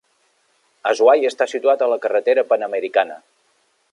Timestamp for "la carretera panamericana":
1.93-3.21